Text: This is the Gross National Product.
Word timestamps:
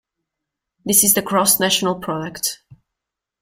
This 0.83 1.03
is 1.03 1.13
the 1.13 1.21
Gross 1.21 1.59
National 1.59 1.93
Product. 1.99 2.59